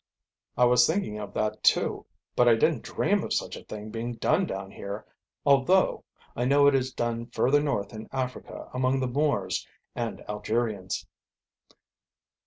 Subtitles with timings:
[0.57, 2.07] "I was thinking of that, too.
[2.35, 5.05] But I didn't dream of such a thing being done down here
[5.45, 6.03] although,
[6.35, 11.05] I know it is done further north in Africa among the Moors and Algerians."